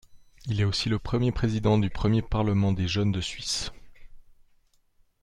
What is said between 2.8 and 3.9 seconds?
Jeunes de Suisse.